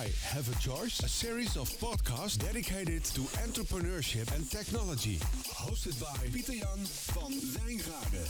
[0.00, 1.04] I Have a Choice?
[1.04, 5.18] A series of podcasts dedicated to entrepreneurship and technology.
[5.66, 8.26] Hosted by Pieter Jan van Wijngaarden.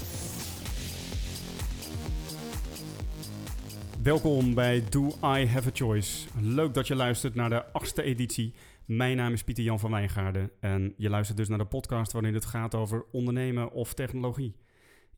[4.02, 6.28] Welkom bij Do I Have a Choice.
[6.40, 8.54] Leuk dat je luistert naar de achtste editie.
[8.84, 12.34] Mijn naam is Pieter Jan van Wijngaarden en je luistert dus naar de podcast waarin
[12.34, 14.54] het gaat over ondernemen of technologie.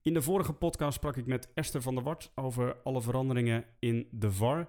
[0.03, 4.07] In de vorige podcast sprak ik met Esther van der Wart over alle veranderingen in
[4.11, 4.69] de VAR.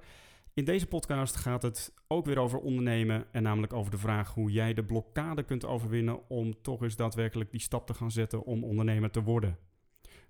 [0.55, 4.51] In deze podcast gaat het ook weer over ondernemen en namelijk over de vraag hoe
[4.51, 8.63] jij de blokkade kunt overwinnen om toch eens daadwerkelijk die stap te gaan zetten om
[8.63, 9.57] ondernemer te worden.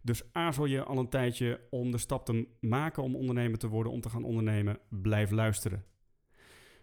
[0.02, 3.92] Dus aarzel je al een tijdje om de stap te maken om ondernemer te worden,
[3.92, 5.86] om te gaan ondernemen, blijf luisteren.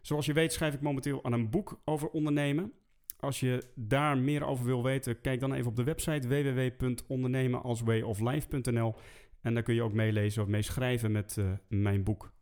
[0.01, 2.73] Zoals je weet schrijf ik momenteel aan een boek over ondernemen.
[3.19, 8.95] Als je daar meer over wil weten, kijk dan even op de website www.ondernemenalswayoflife.nl
[9.41, 12.33] en daar kun je ook meelezen of meeschrijven met uh, mijn boek.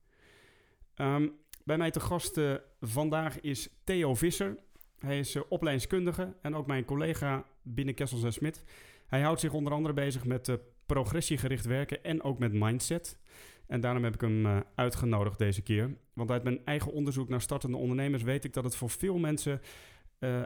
[1.01, 4.57] Um, bij mij te gast uh, vandaag is Theo Visser.
[4.99, 8.65] Hij is uh, opleidingskundige en ook mijn collega binnen Kessels en Smit.
[9.07, 13.19] Hij houdt zich onder andere bezig met uh, progressiegericht werken en ook met mindset.
[13.67, 15.97] En daarom heb ik hem uitgenodigd deze keer.
[16.13, 19.61] Want uit mijn eigen onderzoek naar startende ondernemers weet ik dat het voor veel mensen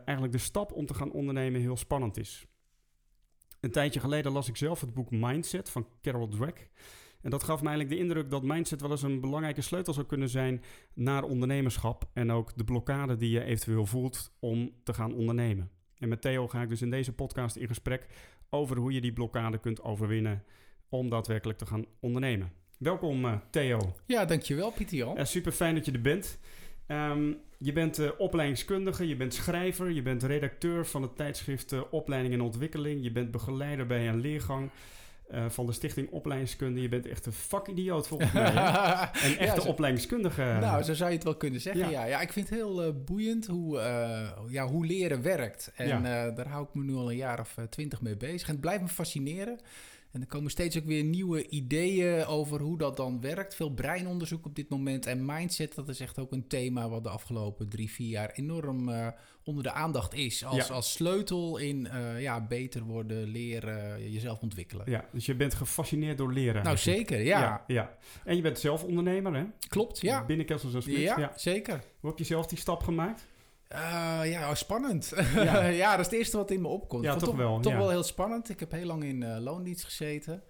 [0.04, 2.46] eigenlijk de stap om te gaan ondernemen heel spannend is.
[3.60, 6.70] Een tijdje geleden las ik zelf het boek Mindset van Carol Dweck.
[7.22, 10.06] En dat gaf me eigenlijk de indruk dat mindset wel eens een belangrijke sleutel zou
[10.06, 10.62] kunnen zijn
[10.94, 12.08] naar ondernemerschap.
[12.12, 15.70] En ook de blokkade die je eventueel voelt om te gaan ondernemen.
[15.98, 18.06] En met Theo ga ik dus in deze podcast in gesprek
[18.50, 20.42] over hoe je die blokkade kunt overwinnen
[20.88, 22.52] om daadwerkelijk te gaan ondernemen.
[22.78, 23.94] Welkom uh, Theo.
[24.06, 25.18] Ja, dankjewel Pieter Jan.
[25.18, 26.38] Uh, super fijn dat je er bent.
[26.88, 31.80] Um, je bent uh, opleidingskundige, je bent schrijver, je bent redacteur van het tijdschrift uh,
[31.90, 33.02] Opleiding en Ontwikkeling.
[33.02, 34.70] Je bent begeleider bij een leergang
[35.34, 36.80] uh, van de Stichting Opleidingskunde.
[36.80, 38.46] Je bent echt een vakidioot volgens mij.
[39.26, 40.56] een echte ja, opleidingskundige.
[40.60, 41.82] Nou, zo zou je het wel kunnen zeggen.
[41.82, 45.72] Ja, ja, ja ik vind het heel uh, boeiend hoe, uh, ja, hoe leren werkt.
[45.74, 46.02] En
[46.34, 48.46] daar hou ik me nu al een jaar of twintig mee bezig.
[48.46, 49.58] En het blijft me fascineren.
[50.10, 53.54] En er komen steeds ook weer nieuwe ideeën over hoe dat dan werkt.
[53.54, 55.06] Veel breinonderzoek op dit moment.
[55.06, 58.90] En mindset, dat is echt ook een thema wat de afgelopen drie, vier jaar enorm
[59.44, 60.44] onder de aandacht is.
[60.44, 60.74] Als, ja.
[60.74, 64.90] als sleutel in uh, ja, beter worden, leren, jezelf ontwikkelen.
[64.90, 66.64] Ja, dus je bent gefascineerd door leren.
[66.64, 67.40] Nou, zeker, ja.
[67.40, 67.64] ja.
[67.66, 67.96] ja.
[68.24, 69.44] En je bent zelf ondernemer, hè?
[69.68, 70.24] Klopt, ja.
[70.24, 70.98] Binnen Kessels en Smit.
[70.98, 71.82] Ja, ja, zeker.
[72.00, 73.26] Hoe heb je zelf die stap gemaakt?
[73.72, 75.12] Uh, ja, oh, spannend.
[75.34, 75.64] Ja.
[75.84, 75.90] ja.
[75.90, 77.04] dat is het eerste wat in me opkomt.
[77.04, 77.60] Ja, toch, toch, wel.
[77.60, 77.78] Toch ja.
[77.78, 78.48] wel heel spannend.
[78.48, 80.42] Ik heb heel lang in uh, loondienst gezeten.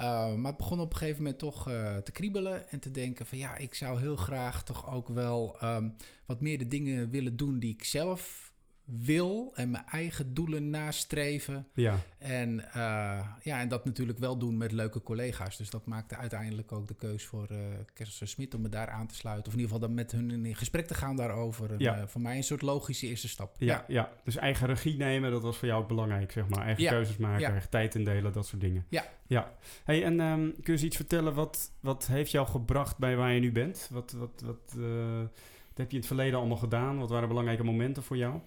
[0.00, 3.26] Uh, maar het begon op een gegeven moment toch uh, te kriebelen en te denken
[3.26, 5.96] van ja, ik zou heel graag toch ook wel um,
[6.26, 8.52] wat meer de dingen willen doen die ik zelf
[8.84, 11.66] wil en mijn eigen doelen nastreven.
[11.74, 11.98] Ja.
[12.18, 15.56] En, uh, ja, en dat natuurlijk wel doen met leuke collega's.
[15.56, 19.14] Dus dat maakte uiteindelijk ook de keus voor uh, Smit om me daar aan te
[19.14, 19.46] sluiten.
[19.46, 21.72] Of in ieder geval dan met hun in gesprek te gaan daarover.
[21.72, 21.98] En, ja.
[21.98, 23.56] uh, voor mij een soort logische eerste stap.
[23.58, 24.12] Ja, ja, ja.
[24.24, 26.64] dus eigen regie nemen, dat was voor jou ook belangrijk, zeg maar.
[26.64, 26.90] Eigen ja.
[26.90, 28.86] keuzes maken, eigen tijd indelen, dat soort dingen.
[28.88, 29.04] Ja.
[29.26, 29.52] ja.
[29.84, 33.32] Hey, en um, kun je eens iets vertellen, wat, wat heeft jou gebracht bij waar
[33.32, 33.88] je nu bent?
[33.92, 35.30] Wat, wat, wat, wat
[35.78, 36.98] heb je in het verleden allemaal gedaan?
[36.98, 38.40] Wat waren belangrijke momenten voor jou?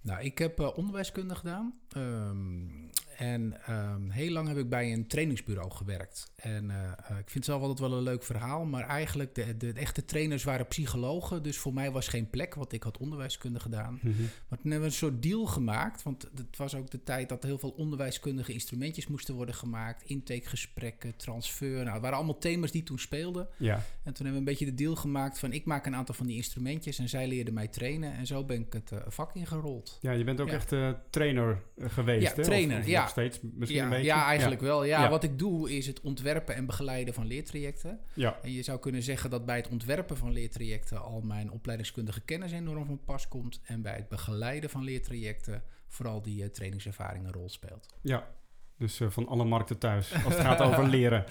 [0.00, 1.74] Nou, ik heb uh, onderwijskunde gedaan.
[1.96, 6.32] Um, en um, heel lang heb ik bij een trainingsbureau gewerkt.
[6.36, 8.64] En uh, uh, ik vind het zelf altijd wel een leuk verhaal.
[8.64, 11.42] Maar eigenlijk, de, de, de, echte trainers waren psychologen.
[11.42, 13.94] Dus voor mij was geen plek, want ik had onderwijskunde gedaan.
[13.94, 14.08] Mhm.
[14.08, 14.28] Mm-hmm.
[14.48, 16.02] Maar toen hebben we een soort deal gemaakt.
[16.02, 20.02] Want het was ook de tijd dat heel veel onderwijskundige instrumentjes moesten worden gemaakt.
[20.02, 21.68] Intakegesprekken, transfer.
[21.68, 23.48] Nou, het waren allemaal thema's die toen speelden.
[23.56, 23.74] Ja.
[23.74, 25.52] En toen hebben we een beetje de deal gemaakt van...
[25.52, 28.14] ik maak een aantal van die instrumentjes en zij leerden mij trainen.
[28.14, 29.98] En zo ben ik het uh, vak ingerold.
[30.00, 30.54] Ja, je bent ook ja.
[30.54, 32.42] echt uh, trainer geweest, ja, hè?
[32.42, 33.03] trainer, of, of ja.
[33.04, 34.04] Nog steeds misschien ja, een beetje?
[34.04, 34.66] Ja, eigenlijk ja.
[34.66, 34.84] wel.
[34.84, 38.00] Ja, ja, wat ik doe is het ontwerpen en begeleiden van leertrajecten.
[38.14, 38.38] Ja.
[38.42, 41.02] En je zou kunnen zeggen dat bij het ontwerpen van leertrajecten...
[41.02, 43.60] al mijn opleidingskundige kennis enorm van pas komt.
[43.64, 45.62] En bij het begeleiden van leertrajecten...
[45.88, 47.94] vooral die uh, trainingservaring een rol speelt.
[48.00, 48.34] Ja,
[48.78, 51.24] dus uh, van alle markten thuis, als het gaat over leren.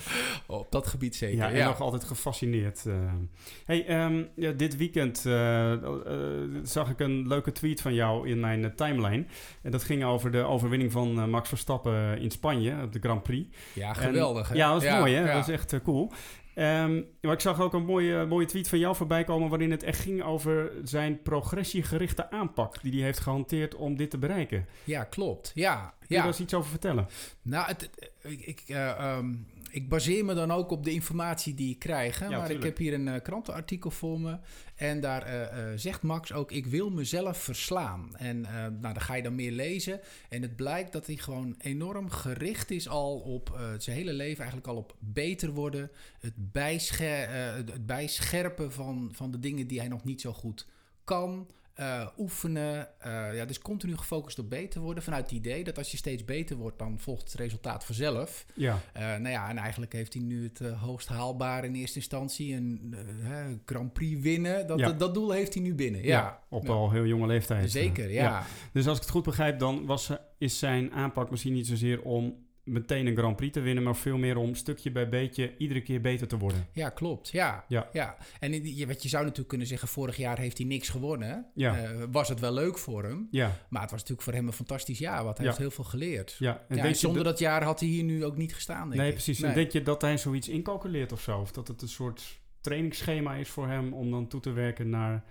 [0.46, 1.66] Op dat gebied zeker, ja.
[1.66, 2.84] Nog altijd gefascineerd.
[2.88, 2.96] Uh,
[3.66, 5.74] hey, um, ja, dit weekend uh,
[6.64, 9.26] zag ik een leuke tweet van jou in mijn timeline.
[9.62, 13.58] En dat ging over de overwinning van Max Verstappen in Spanje, op de Grand Prix.
[13.74, 14.50] Ja, geweldig.
[14.50, 16.12] En, ja, dat is ja, mooi hè, dat is echt cool.
[16.56, 19.50] Um, maar ik zag ook een mooie, mooie tweet van jou voorbij komen...
[19.50, 22.82] waarin het echt ging over zijn progressiegerichte aanpak...
[22.82, 24.68] die hij heeft gehanteerd om dit te bereiken.
[24.84, 25.52] Ja, klopt.
[25.54, 26.20] Ja, Kun je ja.
[26.22, 27.08] daar eens iets over vertellen?
[27.42, 27.90] Nou, het,
[28.22, 32.20] ik, ik, uh, um, ik baseer me dan ook op de informatie die ik krijg.
[32.20, 32.28] Hè?
[32.28, 34.38] Ja, maar ik heb hier een eh, krantenartikel voor me.
[34.76, 38.16] En daar eh, eh, zegt Max ook: Ik wil mezelf verslaan.
[38.16, 40.00] En eh, nou, dan ga je dan meer lezen.
[40.30, 44.38] En het blijkt dat hij gewoon enorm gericht is al op eh, zijn hele leven,
[44.38, 45.92] eigenlijk al op beter worden.
[46.20, 50.34] Het, bijscher- eh, het het bijscherpen van, van de dingen die hij nog niet zo
[50.34, 50.68] goed
[51.04, 51.48] kan.
[51.74, 52.88] Eh, oefenen.
[53.00, 55.04] eh, ja, dus continu gefocust op beter worden.
[55.04, 58.46] Vanuit het idee dat als je steeds beter wordt, dan volgt het resultaat vanzelf.
[58.54, 62.54] Ja, Eh, nou ja, en eigenlijk heeft hij nu het hoogst haalbare in eerste instantie.
[62.56, 62.96] Een
[63.66, 64.68] Grand Prix winnen.
[64.68, 64.88] Dat, Ja.
[64.88, 66.02] dat, dat doel heeft hij nu binnen.
[66.02, 66.08] ja.
[66.08, 67.72] Ja, op al heel jonge leeftijd.
[67.72, 68.12] zeker.
[68.12, 68.44] Ja.
[68.74, 72.43] Dus als ik het goed begrijp, dan was, is zijn aanpak misschien niet zozeer om
[72.64, 76.02] meteen een Grand Prix te winnen, maar veel meer om stukje bij beetje iedere keer
[76.02, 76.68] beter te worden.
[76.72, 77.30] Ja, klopt.
[77.30, 77.66] Ja.
[77.68, 77.90] Ja.
[77.94, 78.18] ja.
[78.40, 81.46] En je- wat je zou natuurlijk kunnen zeggen, vorig jaar heeft hij niks gewonnen.
[81.54, 81.78] Ja.
[81.78, 83.28] Eh, was het wel leuk voor hem.
[83.32, 85.52] Ja, Maar het was natuurlijk voor hem een fantastisch jaar, want hij Ja.
[85.52, 86.36] heeft heel veel geleerd.
[86.40, 86.66] ja.
[86.68, 89.08] En Ja, zonder dat- dat jaar had hij hier nu ook niet gestaan, denk Nee,
[89.08, 89.14] ik.
[89.14, 89.42] precies.
[89.42, 91.40] En denk je dat hij zoiets incalculeert of zo?
[91.40, 95.24] Of dat het een soort trainingsschema is voor hem om dan toe te werken naar...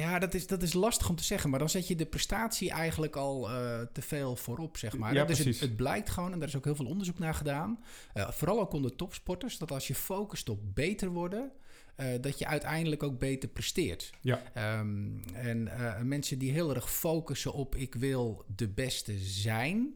[0.00, 1.50] Ja, dat is, dat is lastig om te zeggen.
[1.50, 5.14] Maar dan zet je de prestatie eigenlijk al eh, te veel voorop, zeg maar.
[5.14, 7.84] Ja, dus het, het blijkt gewoon, en daar is ook heel veel onderzoek naar gedaan...
[8.12, 9.58] eh, vooral ook onder topsporters...
[9.58, 11.52] dat als je focust op beter worden...
[11.96, 14.10] eh, dat je uiteindelijk ook beter presteert.
[14.20, 14.42] Ja.
[14.54, 15.68] Ehm, en
[16.02, 17.76] mensen die heel erg focussen op...
[17.76, 19.94] ik wil de beste zijn...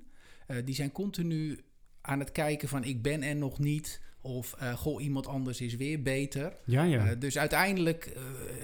[0.64, 1.60] die zijn continu
[2.00, 2.84] aan het kijken van...
[2.84, 4.00] ik ben er nog niet...
[4.26, 6.52] Of, eh, goh, iemand anders is weer beter.
[6.64, 7.06] Ja, ja.
[7.06, 8.22] Eh, dus uiteindelijk eh,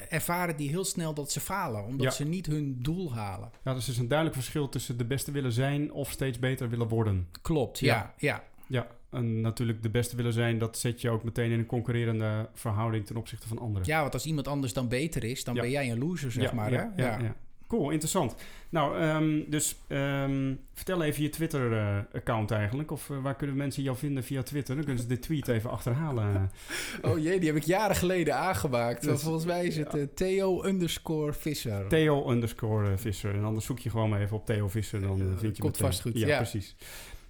[0.09, 2.11] ervaren die heel snel dat ze falen, omdat Ja.
[2.11, 3.51] ze niet hun doel halen.
[3.65, 6.69] ja, dus er is een duidelijk verschil tussen de beste willen zijn of steeds beter
[6.69, 7.29] willen worden.
[7.43, 8.15] Klopt, Ja.
[8.19, 8.45] ja.
[8.67, 8.87] ja.
[9.11, 13.07] En natuurlijk de beste willen zijn, dat zet je ook meteen in een concurrerende verhouding
[13.07, 13.87] ten opzichte van anderen.
[13.89, 15.61] Ja, want als iemand anders dan beter is, dan Ja.
[15.61, 16.73] ben jij een loser, zeg Ja, maar.
[16.73, 17.03] ja, hè?
[17.03, 17.35] ja, ja.
[17.71, 18.35] Cool, interessant.
[18.71, 22.91] Nou, ehm, dus ehm, vertel even je Twitter-account eigenlijk.
[22.91, 24.75] Of eh, waar kunnen mensen jou vinden via Twitter?
[24.75, 26.51] Dan kunnen ze de tweet even achterhalen.
[27.03, 29.03] Oh jee, die heb ik jaren geleden aangemaakt.
[29.03, 31.89] Dus- volgens mij is het eh, Theo underscore Visser.
[31.89, 33.35] Theo underscore Visser.
[33.35, 35.01] En anders zoek je gewoon maar even op Theo Visser.
[35.01, 35.87] Dan eh, vind je komt meteen.
[35.87, 36.37] vast goed, Ja, ja.
[36.37, 36.77] precies.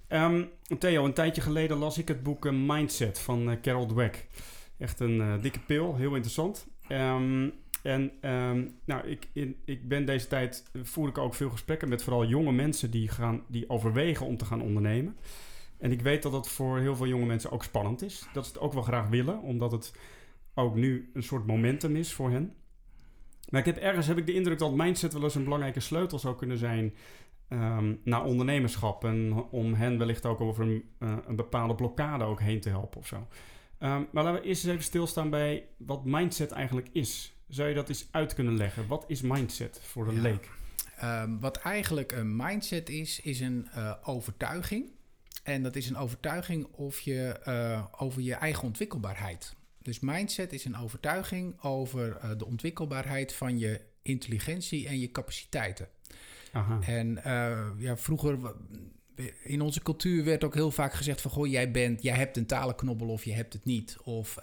[0.07, 0.43] Ehm,
[0.79, 4.27] Theo, een tijdje geleden las ik het boek Mindset van Carol Dweck.
[4.77, 6.67] Echt een dikke pil, heel interessant.
[7.83, 12.03] En ehm, nou, ik, in, ik ben deze tijd, voer ik ook veel gesprekken met
[12.03, 15.17] vooral jonge mensen die, gaan, die overwegen om te gaan ondernemen.
[15.77, 18.27] En ik weet dat dat voor heel veel jonge mensen ook spannend is.
[18.33, 19.93] Dat ze het ook wel graag willen, omdat het
[20.53, 22.53] ook nu een soort momentum is voor hen.
[23.49, 26.19] Maar ik heb ergens heb ik de indruk dat mindset wel eens een belangrijke sleutel
[26.19, 26.93] zou kunnen zijn
[27.47, 29.03] ehm, naar ondernemerschap.
[29.03, 32.99] En om hen wellicht ook over een, eh, een bepaalde blokkade ook heen te helpen
[32.99, 33.27] of zo.
[33.77, 37.40] Ehm, maar laten we eerst eens even stilstaan bij wat mindset eigenlijk is.
[37.51, 38.87] Zou je dat eens uit kunnen leggen?
[38.87, 40.21] Wat is mindset voor een Ja.
[40.21, 40.49] leek?
[40.97, 44.89] Ehm, wat eigenlijk een mindset is, is een eh, overtuiging.
[45.43, 49.55] En dat is een overtuiging of je, eh, over je eigen ontwikkelbaarheid.
[49.81, 55.87] Dus mindset is een overtuiging over eh, de ontwikkelbaarheid van je intelligentie en je capaciteiten.
[56.51, 56.79] Aha.
[56.81, 57.19] En
[57.77, 58.37] ja, vroeger
[59.43, 61.31] in onze cultuur werd ook heel vaak gezegd van...
[61.31, 63.97] goh, jij, bent, jij hebt een talenknobbel of je hebt het niet.
[64.03, 64.37] Of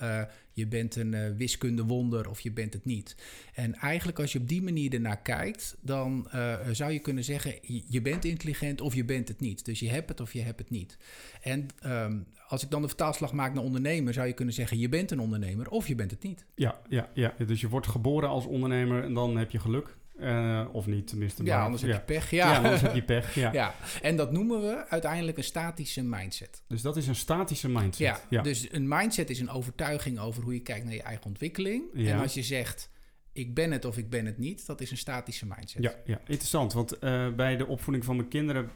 [0.59, 3.17] je bent een eh, wiskundewonder of je bent het niet.
[3.55, 5.77] En eigenlijk als je op die manier ernaar kijkt...
[5.81, 9.65] dan eh, zou je kunnen zeggen, je- je bent intelligent of je bent het niet.
[9.65, 10.99] Dus je hebt het of je hebt het niet.
[11.43, 12.19] En ehm,
[12.49, 14.13] als ik dan de vertaalslag maak naar ondernemer...
[14.13, 16.45] zou je kunnen zeggen, je bent een ondernemer of je bent het niet.
[16.55, 19.97] Ja, ja, ja, dus je wordt geboren als ondernemer en dan heb je geluk.
[20.19, 21.45] Eh, of niet, tenminste.
[21.45, 22.31] Ja, anders heb je pech.
[22.31, 23.35] Ja, Ja, anders heb je pech.
[23.35, 23.53] Ja.
[23.63, 23.75] ja.
[24.03, 26.63] En dat noemen we uiteindelijk een statische mindset.
[26.67, 28.27] Dus dat is een statische mindset.
[28.29, 31.95] Ja, dus een mindset is een overtuiging over hoe je kijkt naar je eigen ontwikkeling.
[31.95, 32.91] En als je zegt,
[33.33, 35.83] ik ben het of ik ben het niet, dat is een statische mindset.
[35.83, 36.73] Ja, ja, interessant.
[36.73, 38.71] Want eh, bij de opvoeding van mijn kinderen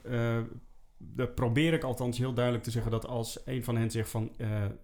[0.98, 4.32] daar probeer ik althans heel duidelijk te zeggen dat als een van hen zegt van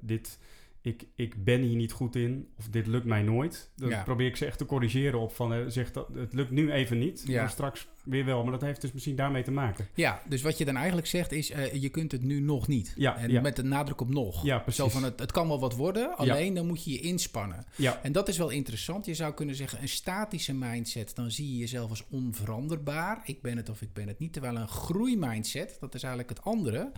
[0.00, 0.38] dit,
[0.82, 4.02] ik, ik ben hier niet goed in of dit lukt mij nooit, dan Ja.
[4.02, 6.99] probeer ik ze echt te corrigeren op van eh, zeg dat het lukt nu even
[6.99, 7.40] niet, Ja.
[7.40, 8.42] maar straks weer wel.
[8.42, 9.88] Maar dat heeft dus misschien daarmee te maken.
[9.94, 12.92] Ja, dus wat je dan eigenlijk zegt is, eh, je kunt het nu nog niet.
[12.97, 13.40] Ja, en ja.
[13.40, 14.44] met de nadruk op nog.
[14.44, 14.80] Ja, precies.
[14.82, 17.64] Zo van, het, het kan wel wat worden, alleen dan moet je je inspannen.
[17.76, 19.06] Ja, En dat is wel interessant.
[19.06, 23.20] Je zou kunnen zeggen, een statische mindset, dan zie je jezelf als onveranderbaar.
[23.25, 24.32] Ik ben het of ik ben het niet.
[24.32, 26.92] Terwijl een groeimindset, dat is eigenlijk het andere.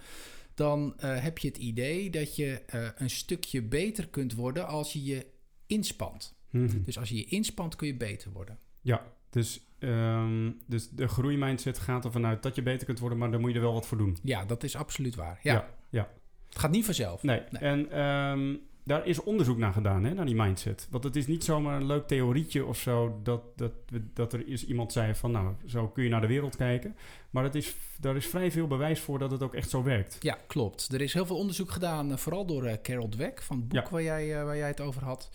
[0.60, 4.92] Dan eh, heb je het idee dat je eh, een stukje beter kunt worden als
[4.92, 5.26] je je
[5.66, 6.34] inspant.
[6.50, 6.82] Mhm.
[6.84, 8.58] Dus als je je inspant, kun je beter worden.
[8.80, 9.18] ja.
[9.30, 13.40] Dus, ehm, dus de groeimindset gaat ervan uit dat je beter kunt worden, maar daar
[13.40, 14.16] moet je er wel wat voor doen.
[14.22, 15.40] Ja, dat is absoluut waar.
[15.42, 15.74] Ja, ja.
[15.90, 16.10] ja.
[16.48, 17.22] Het gaat niet vanzelf.
[17.22, 17.42] Nee.
[17.50, 17.62] Nee.
[17.62, 20.86] En ehm, daar is onderzoek naar gedaan, hè, naar die mindset.
[20.90, 23.72] Want het is niet zomaar een leuk theorietje of zo dat, dat,
[24.14, 26.96] dat er is iemand zei van nou, zo kun je naar de wereld kijken.
[27.30, 30.16] Maar het is, daar is vrij veel bewijs voor dat het ook echt zo werkt.
[30.20, 30.92] Ja, klopt.
[30.92, 34.44] Er is heel veel onderzoek gedaan, vooral door Carol Dweck van het boek waar, jij,
[34.44, 35.30] waar jij het over had.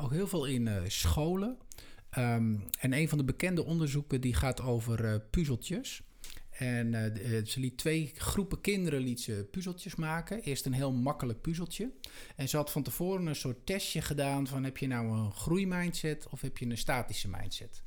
[0.00, 1.58] ook heel veel in scholen.
[2.10, 6.02] Ehm, en een van de bekende onderzoeken die gaat over puzzeltjes.
[6.58, 10.42] En uh, ze liet twee groepen kinderen liet ze puzzeltjes maken.
[10.42, 11.90] Eerst een heel makkelijk puzzeltje.
[12.36, 16.28] En ze had van tevoren een soort testje gedaan van heb je nou een groeimindset
[16.28, 17.82] of heb je een statische mindset.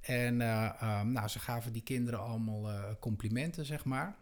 [0.00, 4.16] En uh, nou, ze gaven die kinderen allemaal complimenten, zeg maar.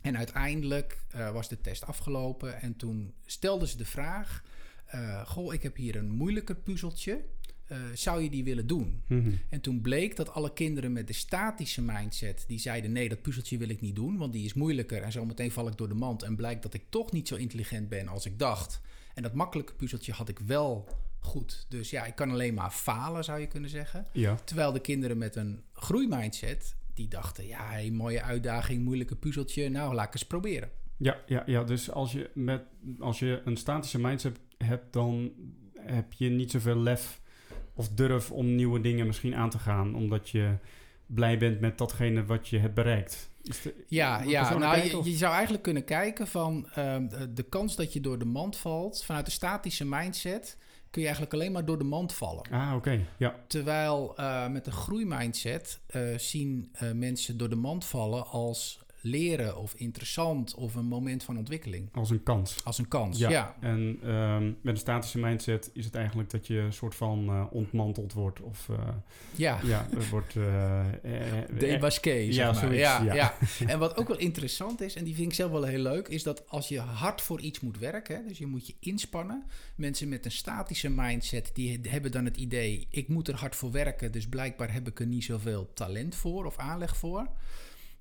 [0.00, 4.42] En uiteindelijk was de test afgelopen en toen stelden ze de vraag...
[5.24, 7.24] goh, ik heb hier een moeilijker puzzeltje...
[7.72, 9.02] Uh, zou je die willen doen?
[9.06, 9.30] Mhm.
[9.48, 13.58] En toen bleek dat alle kinderen met de statische mindset, die zeiden nee, dat puzzeltje
[13.58, 16.22] wil ik niet doen, want die is moeilijker en zometeen val ik door de mand
[16.22, 18.80] en blijkt dat ik toch niet zo intelligent ben als ik dacht.
[19.14, 20.88] En dat makkelijke puzzeltje had ik wel
[21.20, 21.66] goed.
[21.68, 24.06] Dus ja, ik kan alleen maar falen, zou je kunnen zeggen.
[24.12, 24.34] Ja.
[24.44, 29.94] Terwijl de kinderen met een groeimindset, die dachten, ja, hey, mooie uitdaging, moeilijke puzzeltje, nou,
[29.94, 30.70] laat ik eens proberen.
[30.96, 31.64] Ja, ja, ja.
[31.64, 32.62] dus als je, met,
[32.98, 35.32] als je een statische mindset hebt, dan
[35.74, 37.20] heb je niet zoveel lef
[37.78, 40.56] of durf om nieuwe dingen misschien aan te gaan, omdat je
[41.06, 43.30] blij bent met datgene wat je hebt bereikt.
[43.86, 48.18] ja, ja nou, je, zou eigenlijk kunnen kijken van ehm, de kans dat je door
[48.18, 50.56] de mand valt vanuit de statische mindset
[50.90, 52.50] kun je eigenlijk alleen maar door de mand vallen.
[52.50, 53.00] Ah, oké.
[53.18, 53.34] Ja.
[53.46, 59.74] Terwijl uh, met een groeimindset uh, zien mensen door de mand vallen als leren of
[59.74, 61.88] interessant of een moment van ontwikkeling.
[61.92, 62.64] Als een kans.
[62.64, 63.56] Als een kans, ja.
[63.60, 67.44] En um, met een statische mindset is het eigenlijk dat je een soort van uh,
[67.50, 68.40] ontmanteld wordt.
[68.40, 68.78] Of uh,
[69.36, 69.60] ja.
[69.64, 70.34] ja, wordt...
[71.04, 72.74] Uh, Debasqué, zeg ja, maar.
[72.74, 73.34] Ja, ja, ja.
[73.66, 76.08] en wat ook wel interessant is, en die vind ik zelf wel heel leuk...
[76.08, 79.44] is dat als je hard voor iets moet werken, dus je moet je inspannen...
[79.74, 82.86] mensen met een statische mindset, die hebben dan het idee...
[82.90, 86.46] ik moet er hard voor werken, dus blijkbaar heb ik er niet zoveel talent voor
[86.46, 87.28] of aanleg voor...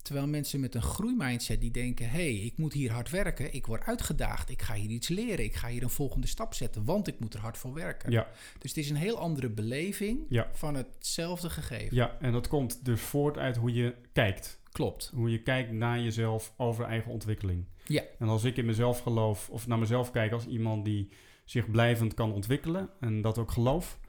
[0.08, 3.66] Terwijl mensen met een groeimindset die denken: hé, hey, ik moet hier hard werken, ik
[3.66, 7.08] word uitgedaagd, ik ga hier iets leren, ik ga hier een volgende stap zetten, want
[7.08, 8.12] ik moet er hard voor werken.
[8.12, 8.28] Ja.
[8.60, 11.96] Dus het is een heel andere beleving van hetzelfde gegeven.
[11.96, 14.60] Ja, en dat komt dus voort uit hoe je kijkt.
[14.72, 15.12] Klopt.
[15.14, 17.66] Hoe je kijkt naar jezelf over eigen ontwikkeling.
[17.86, 18.04] Ja.
[18.20, 21.10] En als ik in mezelf geloof, of naar mezelf kijk als iemand die
[21.46, 24.00] zich blijvend kan ontwikkelen en dat ook geloof,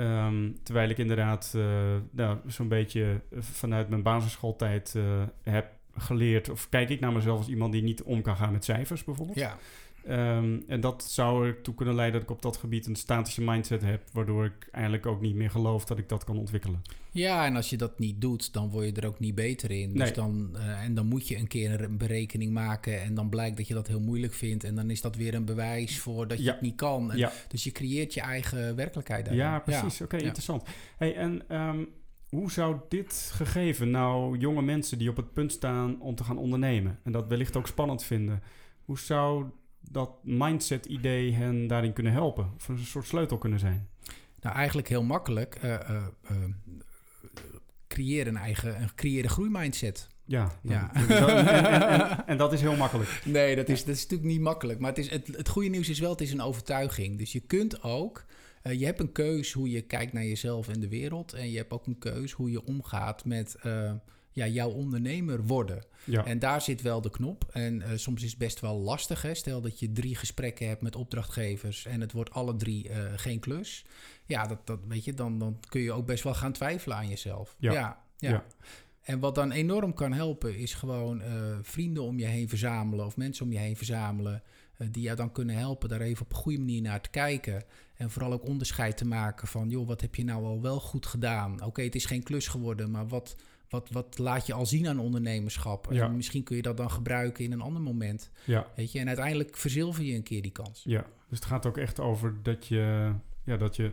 [0.00, 1.62] Ehm, terwijl ik inderdaad uh,
[2.10, 5.66] nou, zo'n beetje vanuit mijn basisschooltijd uh, heb
[5.96, 9.04] geleerd, of kijk ik naar mezelf als iemand die niet om kan gaan met cijfers
[9.04, 9.38] bijvoorbeeld.
[9.38, 9.58] Ja.
[10.06, 13.82] Ehm, en dat zou ertoe kunnen leiden dat ik op dat gebied een statische mindset
[13.82, 16.82] heb, waardoor ik eigenlijk ook niet meer geloof dat ik dat kan ontwikkelen.
[17.12, 19.94] Ja, en als je dat niet doet, dan word je er ook niet beter in.
[19.94, 23.56] Dus dan, uh, en dan moet je een keer een berekening maken en dan blijkt
[23.56, 24.64] dat je dat heel moeilijk vindt.
[24.64, 27.12] En dan is dat weer een bewijs voor dat je het niet kan.
[27.12, 27.32] En ja.
[27.48, 29.24] Dus je creëert je eigen werkelijkheid.
[29.24, 29.44] Daarin.
[29.44, 30.00] Ja, precies.
[30.00, 30.62] Oké, interessant.
[30.96, 31.88] Hey, en um,
[32.28, 36.38] hoe zou dit gegeven nou jonge mensen die op het punt staan om te gaan
[36.38, 38.42] ondernemen en dat wellicht ook spannend vinden,
[38.84, 39.46] hoe zou
[39.80, 42.52] dat mindset-idee hen daarin kunnen helpen?
[42.56, 43.88] Of een soort sleutel kunnen zijn?
[44.40, 45.58] Nou, eigenlijk heel makkelijk.
[45.64, 46.36] Uh, uh, uh,
[47.88, 50.08] creëer een eigen creëer een groeimindset.
[50.24, 50.94] Ja, ja.
[50.94, 53.22] en, en, dat is heel makkelijk.
[53.24, 54.78] Nee, dat is, dat is natuurlijk niet makkelijk.
[54.78, 57.18] Maar het, is, het, het goede nieuws is wel, het is een overtuiging.
[57.18, 58.24] Dus je kunt ook,
[58.62, 61.32] uh, je hebt een keus hoe je kijkt naar jezelf en de wereld.
[61.32, 63.92] En je hebt ook een keus hoe je omgaat met uh,
[64.32, 65.84] ja, jouw ondernemer worden.
[66.04, 66.24] Ja.
[66.24, 67.44] En daar zit wel de knop.
[67.52, 69.22] En uh, soms is het best wel lastig.
[69.22, 69.34] Hè?
[69.34, 73.40] Stel dat je drie gesprekken hebt met opdrachtgevers en het wordt alle drie uh, geen
[73.40, 73.84] klus.
[74.26, 77.08] Ja, dat, dat weet je, dan, dan kun je ook best wel gaan twijfelen aan
[77.08, 77.56] jezelf.
[77.58, 77.72] Ja.
[77.72, 78.44] ja, ja.
[79.00, 81.26] En wat dan enorm kan helpen, is gewoon uh,
[81.62, 84.42] vrienden om je heen verzamelen of mensen om je heen verzamelen.
[84.90, 87.64] die jou dan kunnen helpen daar even op een goede manier naar te kijken.
[87.94, 91.06] En vooral ook onderscheid te maken van, joh, wat heb je nou al wel goed
[91.06, 91.64] gedaan?
[91.64, 93.36] Oké, het is geen klus geworden, maar wat,
[93.70, 95.90] wat, wat laat je al zien aan ondernemerschap?
[95.90, 98.30] En misschien kun je dat dan gebruiken in een ander moment.
[98.44, 98.66] Ja.
[98.76, 98.98] Weet je?
[98.98, 100.82] En uiteindelijk verzilver je een keer die kans.
[100.84, 103.12] Ja, dus het gaat ook echt over dat je,
[103.44, 103.92] ja, dat je,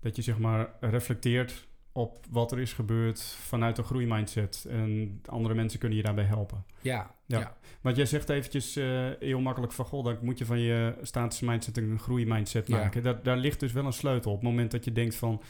[0.00, 4.66] dat je zeg maar reflecteert op wat er is gebeurd vanuit een groeimindset.
[4.68, 6.64] En andere mensen kunnen je daarbij helpen.
[6.80, 7.56] Ja, ja.
[7.80, 9.84] Want jij zegt eventjes uh, heel makkelijk van...
[9.84, 13.02] goh, dan moet je van je statische mindset een groeimindset maken.
[13.02, 14.30] Daar, daar ligt dus wel een sleutel.
[14.30, 15.42] Op het moment dat je denkt van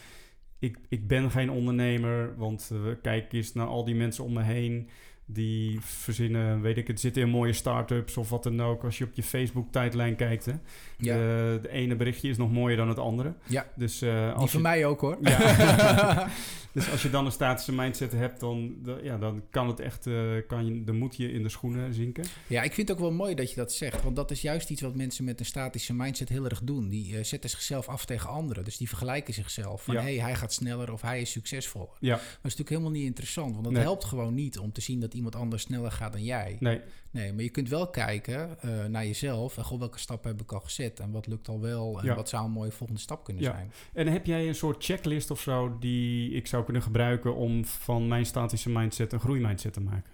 [0.59, 4.41] ik, ik ben geen ondernemer, want uh, kijk eens naar al die mensen om me
[4.41, 4.89] heen
[5.29, 8.83] die verzinnen, weet ik het, zitten in mooie start-ups of wat dan ook.
[8.83, 10.53] Als je op je Facebook-tijdlijn kijkt, hè.
[10.97, 11.15] Ja.
[11.15, 13.33] De, ene berichtje is nog mooier dan het andere.
[13.43, 15.17] Ja, dus, uh, als die van mij ook, hoor.
[15.21, 16.27] Ja.
[16.77, 20.41] Dus als je dan een statische mindset hebt, dan, ja, dan kan het echt, uh,
[20.47, 22.25] kan je, de moed je in de schoenen zinken.
[22.47, 24.03] Ja, ik vind het ook wel mooi dat je dat zegt.
[24.03, 26.89] Want dat is juist iets wat mensen met een statische mindset heel erg doen.
[26.89, 28.63] Die uh, zetten zichzelf af tegen anderen.
[28.63, 29.83] Dus die vergelijken zichzelf.
[29.83, 31.97] Van hé, hey, hij gaat sneller of hij is succesvoller.
[31.99, 32.15] Ja.
[32.15, 33.53] Maar dat is natuurlijk helemaal niet interessant.
[33.53, 36.57] Want het helpt gewoon niet om te zien dat iemand anders sneller gaat dan jij.
[36.59, 36.81] Nee.
[37.11, 39.57] Nee, maar je kunt wel kijken uh, naar jezelf.
[39.57, 40.99] En goh, welke stappen heb ik al gezet?
[40.99, 42.01] En wat lukt al wel?
[42.01, 43.51] En wat zou een mooie volgende stap kunnen ja.
[43.51, 43.71] zijn?
[43.93, 48.07] En heb jij een soort checklist of zo die ik zou kunnen gebruiken om van
[48.07, 50.11] mijn statische mindset een groeimindset te maken?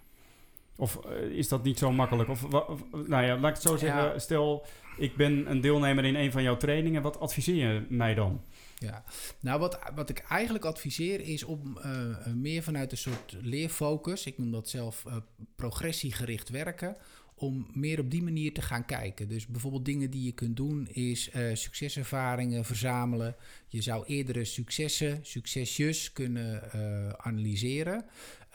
[0.75, 2.29] Of uh, is dat niet zo makkelijk?
[2.29, 4.03] Of, of, nou ja, laat ik het zo zeggen.
[4.03, 4.19] Ja.
[4.19, 4.65] Stel,
[4.97, 7.01] ik ben een deelnemer in een van jouw trainingen.
[7.01, 8.41] Wat adviseer je mij dan?
[8.75, 9.03] Ja,
[9.39, 14.37] nou wat, wat ik eigenlijk adviseer is om uh, meer vanuit een soort leerfocus, ik
[14.37, 15.15] noem dat zelf uh,
[15.55, 16.95] progressiegericht werken,
[17.35, 19.27] om meer op die manier te gaan kijken.
[19.27, 23.35] Dus bijvoorbeeld dingen die je kunt doen is uh, succeservaringen verzamelen.
[23.67, 26.71] Je zou eerdere successen, succesjes kunnen
[27.17, 28.05] analyseren.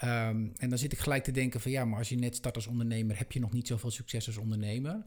[0.04, 2.54] Um, en dan zit ik gelijk te denken van ja, maar als je net start
[2.54, 5.04] als ondernemer, heb je nog niet zoveel succes als ondernemer.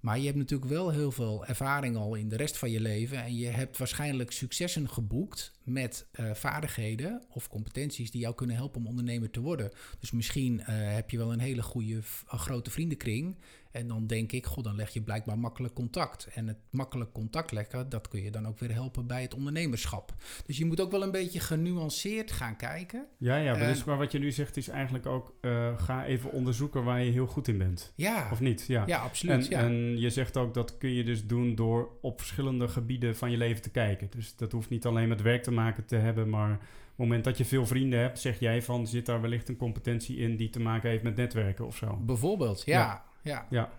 [0.00, 3.22] Maar je hebt natuurlijk wel heel veel ervaring al in de rest van je leven.
[3.22, 8.80] En je hebt waarschijnlijk successen geboekt met uh, vaardigheden of competenties die jou kunnen helpen
[8.80, 9.70] om ondernemer te worden.
[10.00, 13.36] Dus misschien uh, heb je wel een hele goede, grote vriendenkring.
[13.70, 16.28] En dan denk ik, god, dan leg je blijkbaar makkelijk contact.
[16.34, 20.14] En het makkelijk contact leggen, dat kun je dan ook weer helpen bij het ondernemerschap.
[20.46, 23.06] Dus je moet ook wel een beetje genuanceerd gaan kijken.
[23.18, 26.32] Ja, ja, maar, dus, maar wat je nu zegt is eigenlijk ook, uh, ga even
[26.32, 27.92] onderzoeken waar je heel goed in bent.
[27.94, 28.28] Ja.
[28.32, 28.64] Of niet?
[28.66, 29.48] Ja, ja absoluut.
[29.48, 29.60] En, ja.
[29.60, 33.36] en je zegt ook, dat kun je dus doen door op verschillende gebieden van je
[33.36, 34.10] leven te kijken.
[34.10, 35.56] Dus dat hoeft niet alleen met werk te maken
[35.86, 39.06] te hebben, maar op het moment dat je veel vrienden hebt, zeg jij van, zit
[39.06, 41.96] daar wellicht een competentie in die te maken heeft met netwerken of zo?
[41.96, 42.80] Bijvoorbeeld, ja.
[42.80, 43.04] ja.
[43.22, 43.46] Ja.
[43.50, 43.72] ja.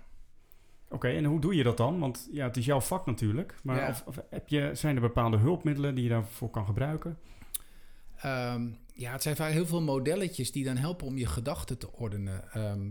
[0.89, 1.99] Oké, en hoe doe je dat dan?
[1.99, 3.55] Want ja, het is jouw vak natuurlijk.
[3.63, 3.89] Maar Ja.
[3.89, 7.17] of, of heb je, zijn er bepaalde hulpmiddelen die je daarvoor kan gebruiken?
[8.17, 11.91] Ehm, ja, het zijn vaak heel veel modelletjes die dan helpen om je gedachten te
[11.91, 12.51] ordenen.
[12.53, 12.89] Ehm,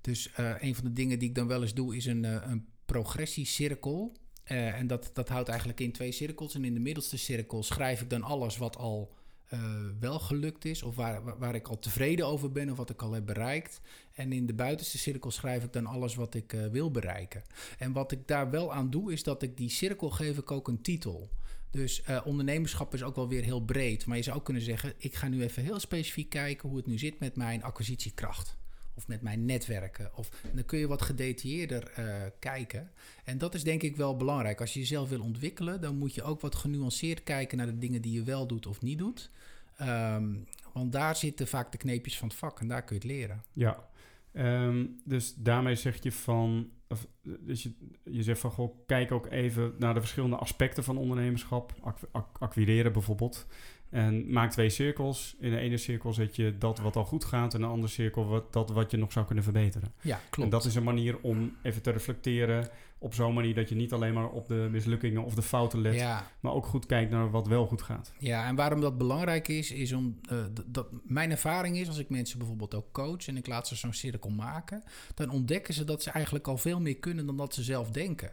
[0.00, 2.36] dus eh, een van de dingen die ik dan wel eens doe is een, eh,
[2.42, 4.16] een progressiecirkel.
[4.44, 6.54] Eh, en dat, dat houdt eigenlijk in twee cirkels.
[6.54, 9.60] En in de middelste cirkel schrijf ik dan alles wat al eh,
[10.00, 13.12] wel gelukt is, of waar, waar, ik al tevreden over ben, of wat ik al
[13.12, 13.80] heb bereikt.
[14.14, 17.42] En in de buitenste cirkel schrijf ik dan alles wat ik eh, wil bereiken.
[17.78, 20.68] En wat ik daar wel aan doe, is dat ik die cirkel geef ik ook
[20.68, 21.30] een titel.
[21.70, 24.06] Dus ondernemerschap is ook wel weer heel breed.
[24.06, 26.86] Maar je zou ook kunnen zeggen: ik ga nu even heel specifiek kijken hoe het
[26.86, 28.56] nu zit met mijn acquisitiekracht.
[28.96, 30.10] Of met mijn netwerken.
[30.16, 32.90] Of, dan kun je wat gedetailleerder eh, kijken.
[33.24, 34.60] En dat is denk ik wel belangrijk.
[34.60, 38.02] Als je jezelf wil ontwikkelen, dan moet je ook wat genuanceerd kijken naar de dingen
[38.02, 39.30] die je wel doet of niet doet.
[39.76, 40.34] Ehm,
[40.72, 43.42] want daar zitten vaak de kneepjes van het vak en daar kun je het leren.
[43.52, 43.88] Ja,
[44.32, 47.06] Ehm, dus daarmee zeg je van, of,
[47.40, 47.72] dus je,
[48.04, 52.38] je zegt van, goh, kijk ook even naar de verschillende aspecten van ondernemerschap, ac- ac-
[52.38, 53.46] acquireren bijvoorbeeld.
[53.94, 55.36] En maak twee cirkels.
[55.40, 57.92] In de ene cirkel zet je dat wat al goed gaat, en in de andere
[57.92, 59.92] cirkel wat, dat wat je nog zou kunnen verbeteren.
[60.00, 60.52] Ja, klopt.
[60.52, 63.92] En dat is een manier om even te reflecteren op zo'n manier dat je niet
[63.92, 66.30] alleen maar op de mislukkingen of de fouten let, ja.
[66.40, 68.12] maar ook goed kijkt naar wat wel goed gaat.
[68.18, 72.08] Ja, en waarom dat belangrijk is, is om uh, dat mijn ervaring is als ik
[72.08, 74.82] mensen bijvoorbeeld ook coach en ik laat ze zo'n cirkel maken,
[75.14, 78.32] dan ontdekken ze dat ze eigenlijk al veel meer kunnen dan dat ze zelf denken.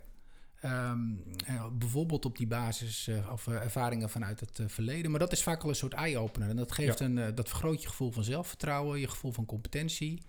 [0.65, 5.11] Um, uh, bijvoorbeeld op die basis uh, of uh, ervaringen vanuit het verleden.
[5.11, 6.49] Maar dat is vaak al een soort eye-opener.
[6.49, 7.05] En dat, geeft ja.
[7.05, 10.21] een, dat vergroot je gevoel van zelfvertrouwen, je gevoel van competentie.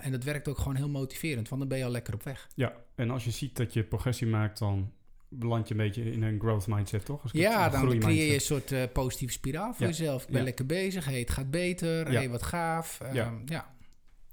[0.00, 2.48] en dat werkt ook gewoon heel motiverend, want dan ben je al lekker op weg.
[2.54, 4.92] Ja, en als je ziet dat je progressie maakt, dan
[5.28, 7.22] beland je een beetje in een growth mindset, toch?
[7.22, 9.90] Als ja, dan creëer je een soort positieve spiraal voor ja.
[9.90, 10.22] jezelf.
[10.22, 10.44] Ik ben ja.
[10.44, 13.00] lekker bezig, hey, het gaat beter, hey, wat gaaf.
[13.12, 13.32] ja.
[13.44, 13.74] ja.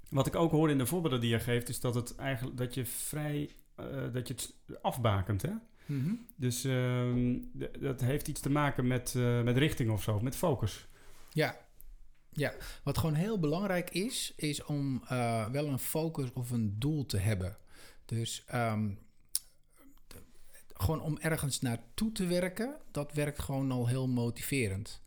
[0.08, 2.74] Wat ik ook hoor in de voorbeelden die je geeft, is dat het eigenlijk dat
[2.74, 3.50] je vrij
[3.80, 5.50] uh, dat je het afbakent, hè?
[5.86, 6.26] Mm -hmm.
[6.36, 7.36] Dus uh,
[7.80, 10.86] dat heeft iets te maken met, uh, met richting of zo, met focus.
[11.30, 11.58] Ja.
[12.30, 17.06] ja, wat gewoon heel belangrijk is, is om uh, wel een focus of een doel
[17.06, 17.56] te hebben.
[18.04, 18.98] Dus um,
[20.74, 25.02] gewoon om ergens naartoe te werken, dat werkt gewoon al heel motiverend.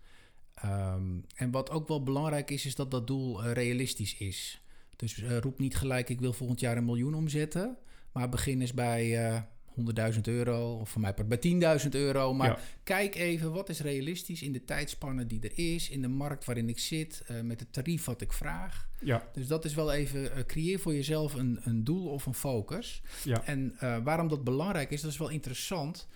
[0.66, 4.62] Um, en wat ook wel belangrijk is, is dat dat doel realistisch is.
[4.96, 7.78] Dus roep niet gelijk, ik wil volgend jaar een miljoen omzetten.
[8.18, 12.34] Maar begin eens bij uh, 100.000 euro of voor mij bij 10.000 euro.
[12.34, 12.60] Maar ja.
[12.84, 16.70] kijk even wat is realistisch in de tijdspanne die er is, in de markt waarin
[16.70, 18.90] ik zit, uh, met het tarief wat ik vraag.
[19.00, 19.30] Ja.
[19.34, 23.02] Dus dat is wel even, uh, creëer voor jezelf een, een doel of een focus.
[23.24, 23.44] Ja.
[23.44, 26.08] En waarom dat belangrijk is, dat is wel interessant.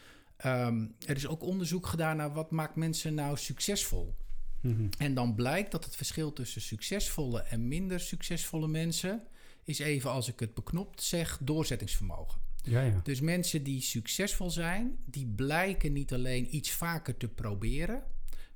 [0.45, 4.15] Um, er is ook onderzoek gedaan naar wat maakt mensen nou succesvol.
[4.61, 4.89] Mm -hmm.
[4.97, 9.23] En dan blijkt dat het verschil tussen succesvolle en minder succesvolle mensen
[9.63, 12.41] is even als ik het beknopt zeg, doorzettingsvermogen.
[12.63, 12.99] Ja, ja.
[13.03, 18.03] Dus mensen die succesvol zijn, die blijken niet alleen iets vaker te proberen,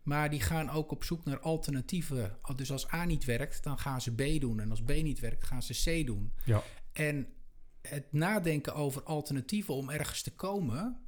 [0.06, 2.38] Maar die gaan ook op zoek naar alternatieven.
[2.56, 4.60] Dus als A niet werkt, dan gaan ze B doen.
[4.60, 6.34] En als B niet werkt, gaan ze C doen.
[6.44, 6.64] Ja.
[6.92, 7.28] En
[7.82, 11.05] het nadenken over alternatieven om ergens te komen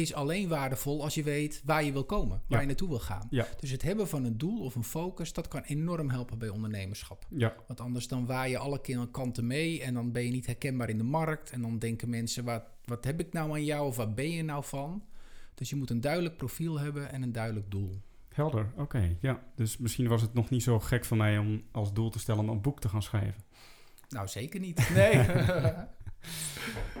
[0.00, 3.26] is alleen waardevol als je weet waar je wil komen, waar je naartoe wil gaan.
[3.30, 3.46] Ja.
[3.60, 7.26] Dus het hebben van een doel of een focus, dat kan enorm helpen bij ondernemerschap.
[7.28, 7.54] Ja.
[7.66, 10.98] Want anders dan waai je alle kanten mee en dan ben je niet herkenbaar in
[10.98, 11.50] de markt.
[11.50, 14.42] En dan denken mensen, wat, wat heb ik nou aan jou of waar ben je
[14.42, 15.02] nou van?
[15.54, 18.00] Dus je moet een duidelijk profiel hebben en een duidelijk doel.
[18.28, 19.16] Helder, oké.
[19.20, 19.42] ja.
[19.54, 22.42] Dus misschien was het nog niet zo gek van mij om als doel te stellen
[22.42, 23.42] om een boek te gaan schrijven.
[24.08, 24.88] Nou, zeker niet.
[24.94, 25.12] Nee.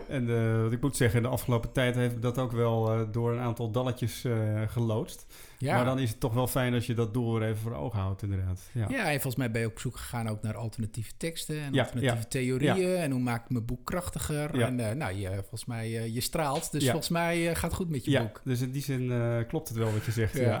[0.08, 3.32] En uh, wat ik moet zeggen, de afgelopen tijd heeft dat ook wel uh, door
[3.32, 5.26] een aantal dalletjes uh, geloodst.
[5.58, 5.74] Ja.
[5.74, 7.98] Maar dan is het toch wel fijn als je dat doel weer even voor ogen
[7.98, 8.60] houdt, inderdaad.
[8.72, 8.86] Ja.
[8.88, 11.82] ja, en volgens mij ben je op zoek gegaan ook naar alternatieve teksten en ja,
[11.82, 12.96] alternatieve theorieën.
[12.96, 14.60] En hoe maak ik mijn boek krachtiger?
[14.60, 16.72] En nou, je, volgens mij, je straalt.
[16.72, 18.40] Dus volgens mij gaat het goed met je boek.
[18.44, 19.12] Dus in die zin
[19.48, 20.38] klopt het wel wat je zegt.
[20.38, 20.58] Ja.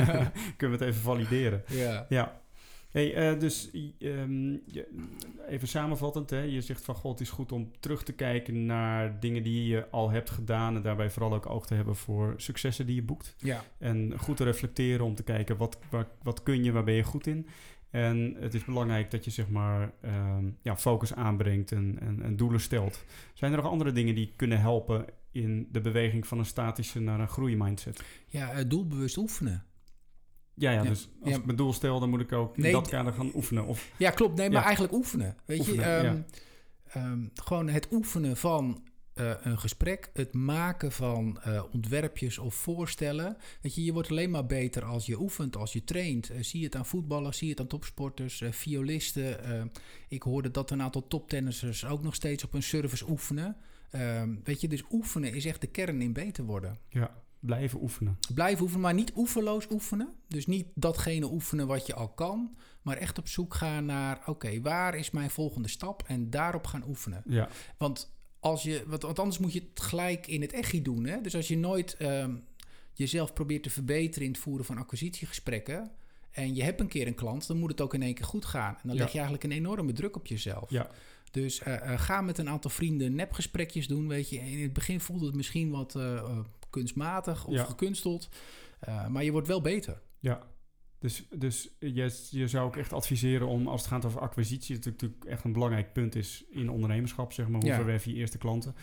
[0.56, 1.62] Kunnen we het even valideren.
[2.08, 2.40] Ja.
[2.92, 4.62] Hey, uh, dus um,
[5.48, 9.20] even samenvattend, hè, je zegt van God, het is goed om terug te kijken naar
[9.20, 12.86] dingen die je al hebt gedaan en daarbij vooral ook oog te hebben voor successen
[12.86, 13.34] die je boekt.
[13.38, 13.64] Ja.
[13.78, 17.02] En goed te reflecteren om te kijken wat, waar, wat kun je, waar ben je
[17.02, 17.46] goed in.
[17.90, 22.36] En het is belangrijk dat je zeg maar um, ja, focus aanbrengt en, en, en,
[22.36, 23.04] doelen stelt.
[23.34, 27.20] Zijn er nog andere dingen die kunnen helpen in de beweging van een statische naar
[27.20, 28.04] een groeimindset?
[28.26, 29.64] Ja, uh, doelbewust oefenen.
[30.54, 33.12] Ja, ja, dus als ik mijn doel stel, dan moet ik ook in dat kader
[33.12, 33.66] gaan oefenen.
[33.66, 34.36] Of, ja, klopt.
[34.36, 35.36] Nee, maar eigenlijk oefenen.
[35.44, 36.24] Weet je, um,
[36.96, 38.82] um, gewoon het oefenen van
[39.14, 43.36] uh, een gesprek, het maken van uh, ontwerpjes of voorstellen.
[43.60, 46.30] Weet je, je wordt alleen maar beter als je oefent, als je traint.
[46.30, 49.70] Uh, zie het aan voetballers, zie het aan topsporters, violisten.
[50.08, 53.56] ik hoorde dat een aantal toptennissers ook nog steeds op hun service oefenen.
[53.90, 56.78] Ehm, weet je, dus oefenen is echt de kern in beter worden.
[56.88, 57.21] Ja.
[57.42, 58.18] Blijven oefenen.
[58.34, 60.08] Blijven oefenen, maar niet oefenloos oefenen.
[60.28, 64.60] Dus niet datgene oefenen wat je al kan, maar echt op zoek gaan naar: oké,
[64.60, 66.02] waar is mijn volgende stap?
[66.06, 67.22] En daarop gaan oefenen.
[67.26, 67.48] Ja.
[67.78, 71.04] Want als je, want, anders moet je het gelijk in het echi doen.
[71.04, 71.20] Hè?
[71.20, 72.44] Dus als je nooit um,
[72.92, 75.90] jezelf probeert te verbeteren in het voeren van acquisitiegesprekken.
[76.30, 78.44] En je hebt een keer een klant, dan moet het ook in één keer goed
[78.44, 78.74] gaan.
[78.74, 80.70] En dan leg je eigenlijk een enorme druk op jezelf.
[80.70, 80.90] Ja.
[81.30, 84.08] Dus uh, uh, ga met een aantal vrienden nepgesprekjes doen.
[84.08, 86.38] Weet je, in het begin voelt het misschien wat uh,
[86.72, 88.28] kunstmatig of gekunsteld.
[88.88, 90.02] Uh, maar je wordt wel beter.
[90.18, 90.46] Ja,
[91.02, 94.84] dus, dus je, je zou ook echt adviseren om, als het gaat over acquisitie, dat
[94.84, 97.60] natuurlijk echt een belangrijk punt is in ondernemerschap, zeg maar.
[97.60, 97.76] Hoe ja.
[97.76, 98.74] verwerf je eerste klanten?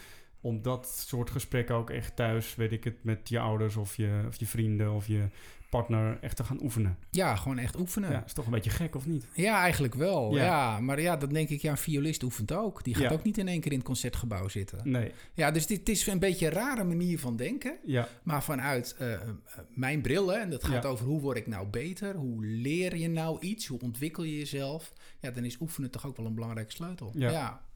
[0.42, 4.24] Om dat soort gesprekken ook echt thuis, weet ik het, met je ouders of je,
[4.28, 5.28] of je vrienden of je
[5.70, 6.98] partner echt te gaan oefenen.
[7.10, 8.12] Ja, gewoon echt oefenen.
[8.12, 9.28] Ja, is toch een beetje gek, of niet?
[9.34, 10.36] Ja, eigenlijk wel.
[10.36, 12.84] Ja, maar ja, dat denk ik, ja, een violist oefent ook.
[12.84, 14.80] Die gaat ook niet in één keer in het concertgebouw zitten.
[14.84, 15.12] Nee.
[15.34, 17.78] Ja, dus dit is een beetje een rare manier van denken.
[17.86, 18.08] Ja.
[18.24, 19.20] Maar vanuit uh,
[19.70, 22.16] mijn brillen, en dat gaat over hoe word ik nou beter?
[22.16, 23.68] Hoe leer je nou iets?
[23.68, 24.94] Hoe ontwikkel je jezelf?
[25.20, 27.12] Ja, dan is oefenen toch ook wel een belangrijke sleutel.
[27.16, 27.32] Ja.
[27.32, 27.68] ja.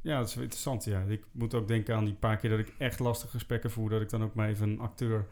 [0.00, 0.84] Ja, dat is interessant.
[0.84, 3.90] Ja, ik moet ook denken aan die paar keer dat ik echt lastige gesprekken voer,
[3.90, 5.26] dat ik dan ook maar even een acteur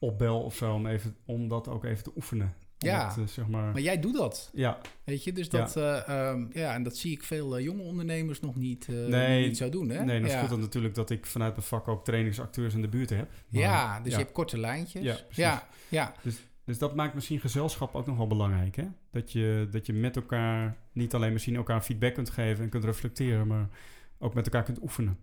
[0.00, 2.54] opbel of zo om, even, om dat ook even te oefenen.
[2.78, 3.72] Ja, dat, zeg maar...
[3.72, 4.50] maar jij doet dat.
[4.52, 4.78] Ja.
[5.04, 7.82] Weet je, dus dat, ja, uh, um, ja en dat zie ik veel uh, jonge
[7.82, 9.88] ondernemers nog niet, nee, niet zo doen.
[9.88, 10.04] Hè?
[10.04, 10.36] Nee, dat ja.
[10.36, 13.28] is goed dan natuurlijk dat ik vanuit mijn vak ook trainingsacteurs in de buurt heb.
[13.48, 15.02] Maar, ja, dus je hebt korte lijntjes.
[15.02, 16.14] Ja, ja, ja.
[16.22, 18.84] Dus, dus dat maakt misschien gezelschap ook nog wel belangrijk, hè?
[19.10, 22.84] Dat je, dat je met elkaar niet alleen misschien elkaar feedback kunt geven en kunt
[22.84, 23.68] reflecteren, maar
[24.20, 25.18] ook met elkaar kunt oefenen.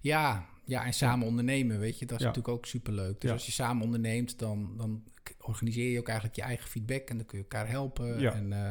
[0.00, 2.26] Ja, ja, en samen ondernemen, weet je, dat is ja.
[2.26, 3.20] natuurlijk ook superleuk.
[3.20, 3.36] Dus ja.
[3.36, 5.02] als je samen onderneemt, dan, dan
[5.40, 8.20] organiseer je ook eigenlijk je eigen feedback en dan kun je elkaar helpen.
[8.20, 8.32] Ja.
[8.32, 8.70] En, uh,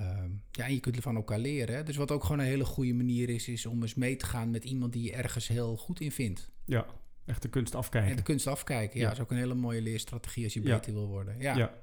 [0.00, 1.74] uh, ja, en je kunt van elkaar leren.
[1.74, 1.82] Hè?
[1.82, 4.50] Dus wat ook gewoon een hele goede manier is, is om eens mee te gaan
[4.50, 6.50] met iemand die je ergens heel goed in vindt.
[6.64, 6.86] Ja,
[7.24, 8.10] echt de kunst afkijken.
[8.10, 9.12] En de kunst afkijken, ja, ja.
[9.12, 11.38] is ook een hele mooie leerstrategie als je beter wil worden.
[11.38, 11.56] Ja.
[11.56, 11.74] ja.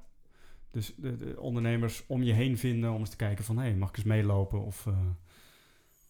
[0.70, 3.56] Dus de, de, ondernemers om je heen vinden om eens te kijken van...
[3.56, 4.86] hé, hey, mag ik eens meelopen of...
[4.86, 4.98] Uh,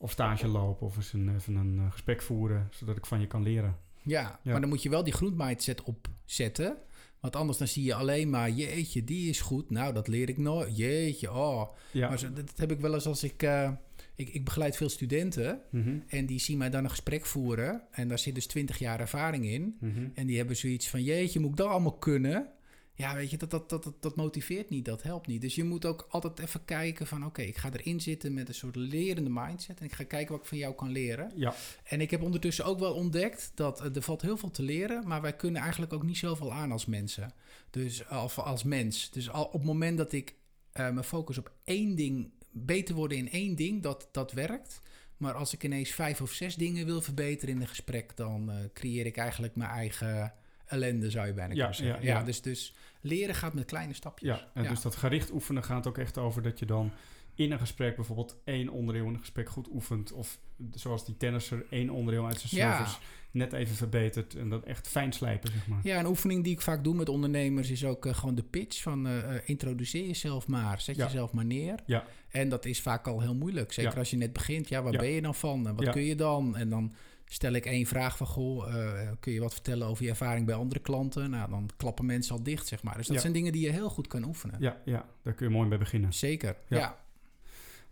[0.02, 3.42] of stage lopen of eens een, even een gesprek voeren, zodat ik van je kan
[3.42, 3.76] leren.
[4.02, 4.50] Ja, ja.
[4.50, 6.76] maar dan moet je wel die groentmindset opzetten.
[7.20, 9.70] Want anders dan zie je alleen maar, jeetje, die is goed.
[9.70, 10.76] Nou, dat leer ik nooit.
[10.76, 11.74] Jeetje, oh.
[11.90, 12.08] Ja.
[12.08, 13.42] Maar zo, dat heb ik wel eens als ik...
[13.42, 13.70] Uh,
[14.14, 16.04] ik, ik begeleid veel studenten mm -hmm.
[16.06, 17.82] en die zien mij dan een gesprek voeren.
[17.90, 19.76] En daar zit dus 20 jaar ervaring in.
[19.80, 20.10] Mm -hmm.
[20.14, 22.52] En die hebben zoiets van, jeetje, moet ik dat allemaal kunnen?
[22.94, 25.40] Ja, weet je, dat, dat, dat, dat, motiveert niet, dat helpt niet.
[25.40, 27.18] Dus je moet ook altijd even kijken van...
[27.18, 29.78] oké, okay, ik ga erin zitten met een soort lerende mindset...
[29.78, 31.32] en ik ga kijken wat ik van jou kan leren.
[31.36, 31.54] Ja.
[31.84, 35.08] En ik heb ondertussen ook wel ontdekt dat uh, er valt heel veel te leren...
[35.08, 37.32] maar wij kunnen eigenlijk ook niet zoveel aan als mensen.
[37.70, 39.10] Dus als, als mens.
[39.10, 40.34] Dus al, op het moment dat ik
[40.74, 42.30] uh, me focus op één ding...
[42.50, 44.80] beter worden in één ding, dat, dat werkt...
[45.16, 48.16] Maar als ik ineens vijf of zes dingen wil verbeteren in een gesprek...
[48.16, 50.34] dan uh, creëer ik eigenlijk mijn eigen...
[50.72, 52.04] ellende, zou je bijna Ja, kunnen zeggen.
[52.04, 54.28] ja, Ja, dus, dus leren gaat met kleine stapjes.
[54.36, 56.90] Ja, en dus dat gericht oefenen gaat ook echt over dat je dan
[57.34, 60.12] in een gesprek bijvoorbeeld één onderdeel in een gesprek goed oefent.
[60.12, 60.38] Of
[60.74, 62.76] zoals die tennisser één onderdeel uit zijn Ja.
[62.76, 62.98] service
[63.30, 64.34] net even verbetert.
[64.34, 65.80] En dat echt fijn slijpen, zeg maar.
[65.82, 68.82] Ja, een oefening die ik vaak doe met ondernemers is ook eh, gewoon de pitch
[68.82, 71.04] van eh, eh, introduceer jezelf maar, zet Ja.
[71.04, 71.74] jezelf maar neer.
[71.86, 72.04] Ja.
[72.28, 74.68] En dat is vaak al heel moeilijk, zeker als je net begint.
[74.68, 76.56] Ja, waar ben je dan van en wat kun je dan?
[76.56, 76.92] En dan
[77.32, 80.54] stel ik één vraag van, goh, eh, kun je wat vertellen over je ervaring bij
[80.54, 81.30] andere klanten?
[81.30, 82.96] Nou, dan klappen mensen al dicht, zeg maar.
[82.96, 83.20] Dus dat Ja.
[83.22, 84.56] zijn dingen die je heel goed kan oefenen.
[84.60, 86.12] Ja, ja, daar kun je mooi mee beginnen.
[86.12, 86.78] Zeker, Ja.
[86.78, 87.00] ja.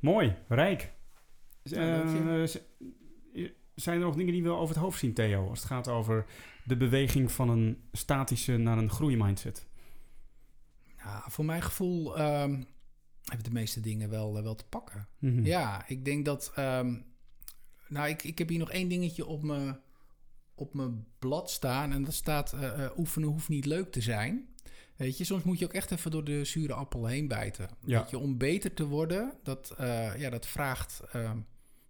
[0.01, 0.93] Mooi, rijk.
[1.63, 2.45] Eh,
[3.75, 5.49] zijn er nog dingen die we over het hoofd zien, Theo?
[5.49, 6.25] Als het gaat over
[6.65, 9.67] de beweging van een statische naar een groeimindset.
[11.05, 12.63] Nou, voor mijn gevoel ehm,
[13.25, 15.09] hebben de meeste dingen wel, eh, wel te pakken.
[15.19, 15.45] Mhm.
[15.45, 16.53] Ja, ik denk dat.
[16.55, 16.95] ehm,
[17.91, 19.81] nou, ik, ik heb hier nog één dingetje op mijn,
[20.55, 21.93] op mijn blad staan.
[21.93, 24.49] En dat staat: eh, eh, oefenen hoeft niet leuk te zijn.
[24.97, 27.69] Weet je, soms moet je ook echt even door de zure appel heen bijten.
[27.85, 28.01] Ja.
[28.01, 31.39] Weet je, om beter te worden, dat, eh, ja, dat vraagt ehm,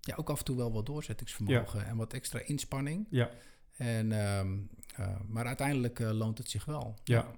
[0.00, 3.06] ja, ook af en toe wel wat doorzettingsvermogen en wat extra inspanning.
[3.10, 3.30] Ja,
[3.76, 4.58] En, ehm,
[4.96, 6.98] eh, maar uiteindelijk loont het zich wel.
[7.04, 7.30] ja.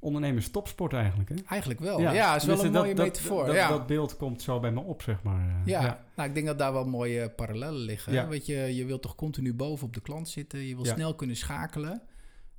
[0.00, 1.34] Ondernemen is topsport eigenlijk, hè?
[1.48, 2.00] Eigenlijk wel.
[2.00, 3.46] Ja, is wel een dat- mooie dat, metafoor.
[3.46, 3.68] Dat, ja.
[3.68, 5.48] dat beeld komt zo bij me op, zeg maar.
[5.48, 8.12] eh, Ja, nou, ik denk dat daar wel mooie parallellen liggen.
[8.12, 8.28] Ja.
[8.28, 10.58] Weet je, je wilt toch continu boven op de klant zitten.
[10.60, 10.94] Je wil Ja.
[10.94, 12.02] snel kunnen schakelen.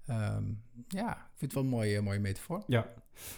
[0.05, 0.43] Ehm,
[0.87, 2.63] ja, ik vind het wel een mooie, mooie metafoor.
[2.67, 2.87] Ja.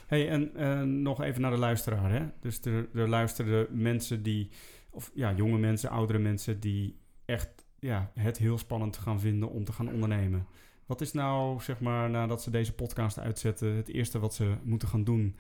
[0.08, 2.26] Hey, en nog even naar de luisteraar, hè?
[2.40, 4.50] Dus er, er luisteren mensen die,
[4.90, 9.64] of ja, jonge mensen, oudere mensen die echt ja, het heel spannend gaan vinden om
[9.64, 10.46] te gaan ondernemen.
[10.92, 14.88] Wat is nou, zeg maar, nadat ze deze podcast uitzetten, het eerste wat ze moeten
[14.88, 15.36] gaan doen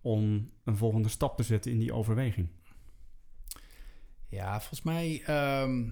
[0.00, 2.48] om een volgende stap te zetten in die overweging?
[4.28, 5.88] Ja, volgens mij ehm,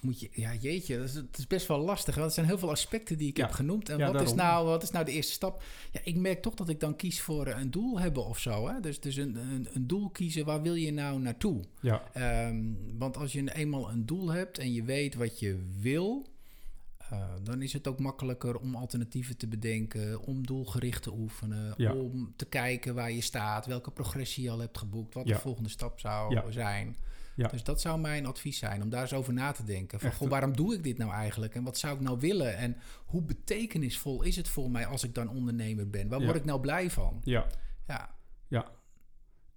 [0.00, 0.28] moet je...
[0.32, 2.14] Ja, jeetje, dat is, het is best wel lastig.
[2.14, 3.44] Want er zijn heel veel aspecten die ik Ja.
[3.44, 3.88] heb genoemd.
[3.88, 5.62] En Ja, wat, is nou, wat is nou de eerste stap?
[5.92, 8.68] Ja, ik merk toch dat ik dan kies voor eh, een doel hebben of zo.
[8.68, 8.80] Hè?
[8.80, 11.64] Dus, dus een, een, een doel kiezen, waar wil je nou naartoe?
[11.80, 16.26] Ja, Ehm, want als je eenmaal een doel hebt en je weet wat je wil,
[17.10, 21.92] eh, dan is het ook makkelijker om alternatieven te bedenken, om doelgericht te oefenen, Ja.
[21.94, 25.34] om te kijken waar je staat, welke progressie je al hebt geboekt, wat Ja.
[25.34, 26.50] de volgende stap zou Ja.
[26.50, 26.96] zijn.
[27.50, 30.00] Dus dat zou mijn advies zijn, om daar eens over na te denken.
[30.00, 31.54] Van, Echt, goh, waarom doe ik dit nou eigenlijk?
[31.54, 32.56] En wat zou ik nou willen?
[32.56, 36.08] En hoe betekenisvol is het voor mij als ik dan ondernemer ben?
[36.08, 37.20] Waar word ik nou blij van?
[37.24, 37.46] ja,
[37.86, 38.10] Ja.
[38.48, 38.70] ja.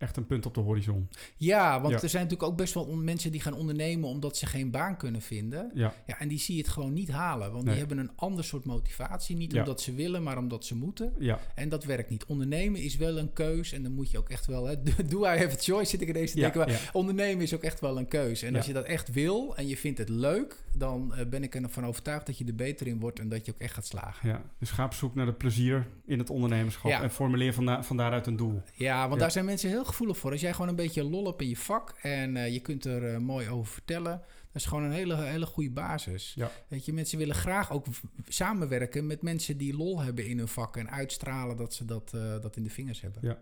[0.01, 1.07] Echt een punt op de horizon.
[1.37, 2.01] Ja, want Ja.
[2.01, 5.21] er zijn natuurlijk ook best wel mensen die gaan ondernemen omdat ze geen baan kunnen
[5.21, 5.71] vinden.
[5.73, 7.51] Ja, Ja, en die zie je het gewoon niet halen.
[7.51, 7.75] Want Nee.
[7.75, 9.35] die hebben een ander soort motivatie.
[9.35, 9.59] Niet Ja.
[9.59, 11.13] omdat ze willen, maar omdat ze moeten.
[11.19, 12.25] ja, En dat werkt niet.
[12.25, 13.71] Ondernemen is wel een keus.
[13.71, 14.65] En dan moet je ook echt wel...
[14.65, 14.75] Hè,
[15.07, 16.59] do I have a choice, zit ik te ja, denken.
[16.59, 16.89] Maar.
[16.93, 18.41] Ondernemen is ook echt wel een keus.
[18.41, 20.63] En als je dat echt wil en je vindt het leuk...
[20.77, 23.19] dan eh, ben ik ervan overtuigd dat je er beter in wordt...
[23.19, 24.29] en dat je ook echt gaat slagen.
[24.29, 24.41] ja.
[24.59, 28.27] Dus ga op zoek naar het plezier in het ondernemerschap en formuleer van, van daaruit
[28.27, 28.61] een doel.
[28.73, 30.31] Ja, want daar zijn mensen heel gevoelig voor.
[30.31, 31.97] Als jij gewoon een beetje lol hebt in je vak...
[32.01, 34.21] en eh, je kunt er eh, mooi over vertellen...
[34.51, 36.33] dat is gewoon een hele, hele goede basis.
[36.35, 36.51] Ja.
[36.67, 37.85] Weet je, mensen willen graag ook
[38.27, 42.39] samenwerken met mensen die lol hebben in hun vak en uitstralen dat ze dat, eh,
[42.41, 43.21] dat in de vingers hebben.
[43.21, 43.37] Ja.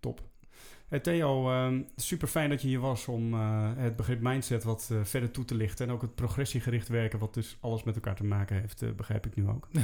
[0.00, 0.32] Top.
[0.94, 4.88] Hey Theo, ehm, super fijn dat je hier was om eh, het begrip mindset wat
[4.92, 5.86] eh, verder toe te lichten.
[5.86, 9.26] En ook het progressiegericht werken, wat dus alles met elkaar te maken heeft, eh, begrijp
[9.26, 9.68] ik nu ook.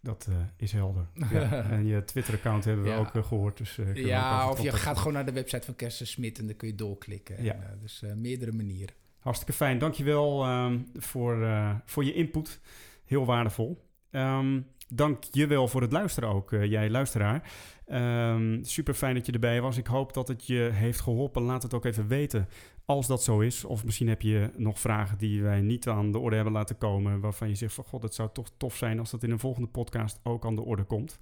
[0.02, 1.08] Dat eh, is helder.
[1.32, 1.64] Ja.
[1.70, 2.98] En je Twitter-account hebben we Ja.
[2.98, 3.58] ook eh, gehoord.
[3.58, 6.56] Dus, eh, Ja, of je gaat gewoon naar de website van Kessels Smit en dan
[6.56, 7.44] kun je doorklikken.
[7.44, 7.54] Ja.
[7.54, 8.96] En, dus meerdere manieren.
[9.20, 9.78] Hartstikke fijn.
[9.78, 11.48] Dankjewel um, voor,
[11.86, 12.60] voor je input.
[13.06, 13.88] Heel waardevol.
[14.12, 17.52] Um, dank je wel voor het luisteren ook, jij luisteraar.
[17.88, 19.78] Um, super fijn dat je erbij was.
[19.78, 21.42] Ik hoop dat het je heeft geholpen.
[21.42, 22.48] Laat het ook even weten
[22.90, 23.66] als dat zo is.
[23.66, 27.20] Of misschien heb je nog vragen die wij niet aan de orde hebben laten komen.
[27.20, 29.68] Waarvan je zegt van god, het zou toch tof zijn als dat in een volgende
[29.68, 31.20] podcast ook aan de orde komt.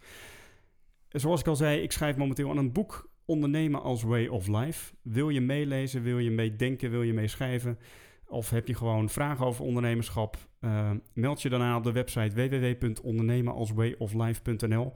[1.09, 4.93] Zoals ik al zei, ik schrijf momenteel aan een boek Ondernemen als Way of Life.
[5.01, 7.79] Wil je meelezen, wil je meedenken, wil je meeschrijven?
[8.27, 10.37] Of heb je gewoon vragen over ondernemerschap?
[10.61, 14.93] Uh, meld je dan aan op de website www.ondernemenalswayoflife.nl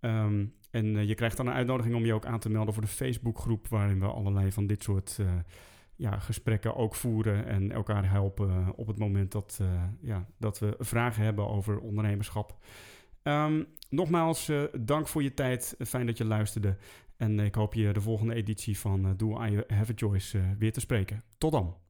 [0.00, 2.82] um, En uh, je krijgt dan een uitnodiging om je ook aan te melden voor
[2.82, 3.68] de Facebookgroep...
[3.68, 5.26] waarin we allerlei van dit soort uh,
[5.96, 7.46] ja, gesprekken ook voeren...
[7.46, 12.56] en elkaar helpen op het moment dat, uh, ja, dat we vragen hebben over ondernemerschap.
[13.22, 15.76] Um, nogmaals, uh, dank voor je tijd.
[15.78, 16.76] Fijn dat je luisterde.
[17.16, 20.72] En ik hoop je de volgende editie van uh, Do I Have a Choice weer
[20.72, 21.22] te spreken.
[21.38, 21.83] Tot dan.